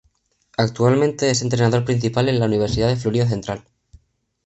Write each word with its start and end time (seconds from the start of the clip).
Actualmente 0.57 1.29
es 1.29 1.43
entrenador 1.43 1.85
principal 1.85 2.27
en 2.27 2.39
la 2.39 2.47
Universidad 2.47 2.87
de 2.87 2.95
Florida 2.95 3.27
Central. 3.29 3.65